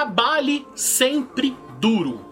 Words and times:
trabalhe 0.00 0.66
sempre 0.74 1.54
duro. 1.78 2.24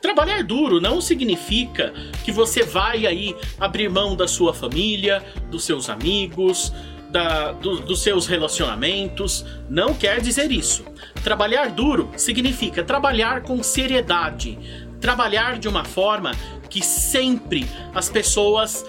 Trabalhar 0.00 0.42
duro 0.42 0.80
não 0.80 1.00
significa 1.00 1.92
que 2.24 2.32
você 2.32 2.64
vai 2.64 3.06
aí 3.06 3.36
abrir 3.60 3.88
mão 3.88 4.16
da 4.16 4.26
sua 4.26 4.52
família, 4.52 5.24
dos 5.48 5.62
seus 5.62 5.88
amigos, 5.88 6.72
da, 7.10 7.52
do, 7.52 7.78
dos 7.78 8.02
seus 8.02 8.26
relacionamentos. 8.26 9.44
Não 9.70 9.94
quer 9.94 10.20
dizer 10.20 10.50
isso. 10.50 10.84
Trabalhar 11.22 11.70
duro 11.70 12.10
significa 12.16 12.82
trabalhar 12.82 13.42
com 13.42 13.62
seriedade, 13.62 14.58
trabalhar 15.02 15.58
de 15.58 15.68
uma 15.68 15.84
forma 15.84 16.30
que 16.70 16.82
sempre 16.82 17.68
as 17.92 18.08
pessoas 18.08 18.86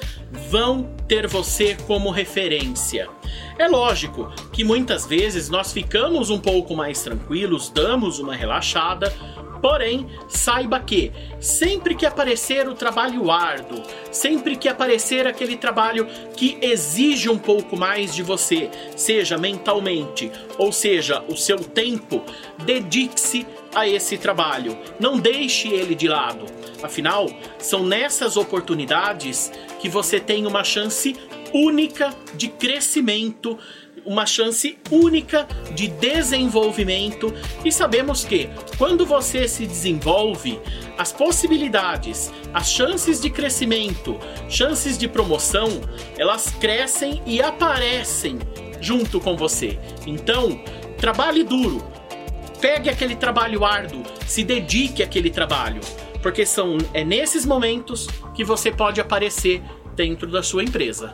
vão 0.49 0.95
ter 1.07 1.27
você 1.27 1.75
como 1.85 2.11
referência. 2.11 3.09
É 3.57 3.67
lógico 3.67 4.31
que 4.51 4.63
muitas 4.63 5.05
vezes 5.05 5.49
nós 5.49 5.73
ficamos 5.73 6.29
um 6.29 6.39
pouco 6.39 6.75
mais 6.75 7.03
tranquilos, 7.03 7.69
damos 7.69 8.19
uma 8.19 8.35
relaxada, 8.35 9.13
Porém, 9.63 10.05
saiba 10.27 10.77
que 10.77 11.13
sempre 11.39 11.95
que 11.95 12.05
aparecer 12.05 12.67
o 12.67 12.75
trabalho 12.75 13.31
árduo, 13.31 13.81
sempre 14.11 14.57
que 14.57 14.67
aparecer 14.67 15.25
aquele 15.25 15.55
trabalho 15.55 16.05
que 16.35 16.57
exige 16.61 17.29
um 17.29 17.37
pouco 17.37 17.77
mais 17.77 18.13
de 18.13 18.21
você, 18.21 18.69
seja 18.97 19.37
mentalmente 19.37 20.29
ou 20.57 20.73
seja 20.73 21.23
o 21.29 21.37
seu 21.37 21.59
tempo, 21.59 22.21
dedique-se 22.65 23.47
a 23.73 23.87
esse 23.87 24.17
trabalho. 24.17 24.77
Não 24.99 25.17
deixe 25.17 25.69
ele 25.69 25.95
de 25.95 26.09
lado. 26.09 26.45
Afinal, 26.83 27.29
são 27.57 27.85
nessas 27.85 28.35
oportunidades 28.35 29.49
que 29.79 29.87
você 29.87 30.19
tem 30.19 30.45
uma 30.45 30.65
chance 30.65 31.15
única 31.53 32.13
de 32.35 32.49
crescimento 32.49 33.57
uma 34.05 34.25
chance 34.25 34.77
única 34.91 35.47
de 35.73 35.87
desenvolvimento 35.87 37.33
e 37.63 37.71
sabemos 37.71 38.23
que 38.23 38.49
quando 38.77 39.05
você 39.05 39.47
se 39.47 39.65
desenvolve, 39.65 40.59
as 40.97 41.11
possibilidades, 41.11 42.31
as 42.53 42.69
chances 42.69 43.19
de 43.21 43.29
crescimento, 43.29 44.19
chances 44.49 44.97
de 44.97 45.07
promoção, 45.07 45.69
elas 46.17 46.51
crescem 46.59 47.21
e 47.25 47.41
aparecem 47.41 48.39
junto 48.79 49.19
com 49.19 49.35
você. 49.35 49.79
Então, 50.05 50.61
trabalhe 50.97 51.43
duro. 51.43 51.83
Pegue 52.59 52.89
aquele 52.89 53.15
trabalho 53.15 53.65
árduo, 53.65 54.03
se 54.25 54.43
dedique 54.43 55.03
àquele 55.03 55.29
trabalho, 55.29 55.81
porque 56.21 56.45
são 56.45 56.77
é 56.93 57.03
nesses 57.03 57.45
momentos 57.45 58.07
que 58.33 58.43
você 58.43 58.71
pode 58.71 59.01
aparecer 59.01 59.61
dentro 59.95 60.31
da 60.31 60.41
sua 60.41 60.63
empresa. 60.63 61.13